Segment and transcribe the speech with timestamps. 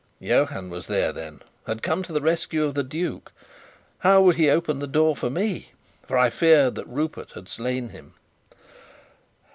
[0.19, 1.41] Johann was there, then
[1.83, 3.31] come to the rescue of the duke!
[3.99, 5.73] How would he open the door for me?
[6.07, 8.15] For I feared that Rupert had slain him.